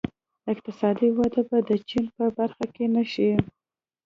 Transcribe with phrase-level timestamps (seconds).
[0.53, 2.65] اقتصادي وده به د چین په برخه
[2.95, 3.29] نه شي.